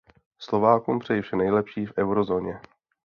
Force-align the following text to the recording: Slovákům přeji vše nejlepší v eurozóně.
Slovákům 0.39 0.99
přeji 0.99 1.21
vše 1.21 1.35
nejlepší 1.35 1.85
v 1.85 1.93
eurozóně. 1.97 2.59